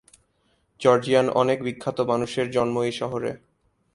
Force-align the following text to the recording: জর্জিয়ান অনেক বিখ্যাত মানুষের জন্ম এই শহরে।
জর্জিয়ান 0.81 1.27
অনেক 1.31 1.57
বিখ্যাত 1.63 1.97
মানুষের 2.01 2.47
জন্ম 2.51 2.75
এই 2.81 2.91
শহরে। 2.91 3.31